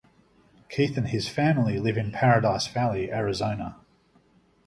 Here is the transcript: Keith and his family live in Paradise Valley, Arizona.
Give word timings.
Keith 0.67 0.97
and 0.97 1.09
his 1.09 1.29
family 1.29 1.77
live 1.77 1.95
in 1.95 2.11
Paradise 2.11 2.65
Valley, 2.65 3.13
Arizona. 3.13 3.75